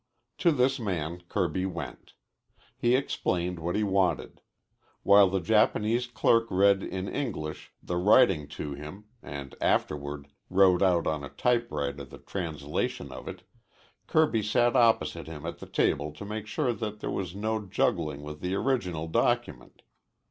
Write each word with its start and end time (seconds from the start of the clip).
To 0.39 0.51
this 0.51 0.79
man 0.79 1.21
Kirby 1.29 1.67
went. 1.67 2.13
He 2.75 2.95
explained 2.95 3.59
what 3.59 3.75
he 3.75 3.83
wanted. 3.83 4.41
While 5.03 5.29
the 5.29 5.39
Japanese 5.39 6.07
clerk 6.07 6.47
read 6.49 6.81
in 6.81 7.07
English 7.07 7.71
the 7.83 7.97
writing 7.97 8.47
to 8.57 8.73
him 8.73 9.05
and 9.21 9.53
afterward 9.61 10.29
wrote 10.49 10.81
out 10.81 11.05
on 11.05 11.23
a 11.23 11.29
typewriter 11.29 12.03
the 12.03 12.17
translation 12.17 13.11
of 13.11 13.27
it, 13.27 13.43
Kirby 14.07 14.41
sat 14.41 14.75
opposite 14.75 15.27
him 15.27 15.45
at 15.45 15.59
the 15.59 15.67
table 15.67 16.11
to 16.13 16.25
make 16.25 16.47
sure 16.47 16.73
that 16.73 16.99
there 16.99 17.11
was 17.11 17.35
no 17.35 17.63
juggling 17.67 18.23
with 18.23 18.41
the 18.41 18.55
original 18.55 19.07
document. 19.07 19.83